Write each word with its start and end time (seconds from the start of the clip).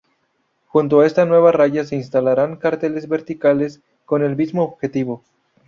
Junto 0.65 0.99
a 0.99 1.05
esta 1.05 1.27
nueva 1.27 1.51
raya 1.51 1.85
se 1.85 1.95
instalarán 1.95 2.55
carteles 2.55 3.07
verticales 3.07 3.81
con 4.07 4.23
el 4.23 4.35
mismo 4.35 4.63
objetivo. 4.63 5.23